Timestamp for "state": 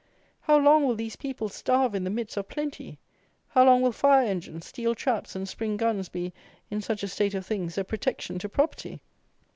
7.07-7.35